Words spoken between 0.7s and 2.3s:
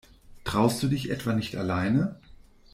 du dich etwa nicht alleine?